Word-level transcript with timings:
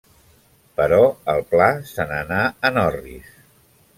Però 0.79 0.99
el 1.33 1.43
pla 1.51 1.67
se 1.91 2.07
n'anà 2.13 2.39
en 2.71 2.83
orris. 2.87 3.31